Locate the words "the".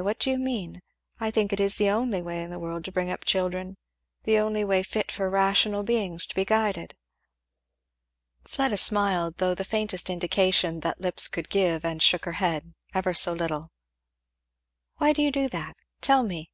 1.76-1.90, 2.50-2.58, 4.24-4.36, 9.54-9.62